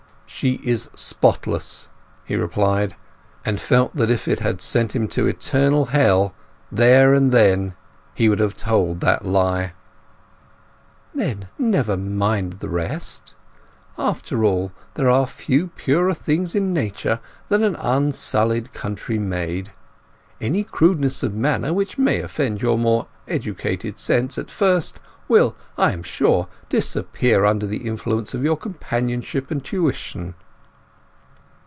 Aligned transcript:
"She 0.33 0.55
is 0.63 0.89
spotless!" 0.95 1.87
he 2.25 2.35
replied; 2.35 2.95
and 3.45 3.61
felt 3.61 3.95
that 3.95 4.09
if 4.09 4.27
it 4.27 4.39
had 4.39 4.59
sent 4.59 4.95
him 4.95 5.07
to 5.09 5.27
eternal 5.27 5.87
hell 5.87 6.33
there 6.71 7.13
and 7.13 7.31
then 7.31 7.75
he 8.15 8.27
would 8.27 8.39
have 8.39 8.55
told 8.55 9.01
that 9.01 9.23
lie. 9.23 9.73
"Then 11.13 11.49
never 11.59 11.95
mind 11.95 12.53
the 12.53 12.69
rest. 12.69 13.35
After 13.99 14.43
all, 14.43 14.71
there 14.95 15.09
are 15.11 15.27
few 15.27 15.67
purer 15.67 16.13
things 16.15 16.55
in 16.55 16.73
nature 16.73 17.19
then 17.49 17.61
an 17.61 17.75
unsullied 17.75 18.73
country 18.73 19.19
maid. 19.19 19.71
Any 20.39 20.63
crudeness 20.63 21.21
of 21.21 21.35
manner 21.35 21.71
which 21.71 21.99
may 21.99 22.19
offend 22.19 22.63
your 22.63 22.79
more 22.79 23.05
educated 23.27 23.99
sense 23.99 24.39
at 24.39 24.49
first, 24.49 24.99
will, 25.27 25.55
I 25.77 25.93
am 25.93 26.03
sure, 26.03 26.49
disappear 26.67 27.45
under 27.45 27.65
the 27.65 27.85
influence 27.87 28.35
or 28.35 28.39
your 28.39 28.57
companionship 28.57 29.49
and 29.49 29.63
tuition." 29.63 30.35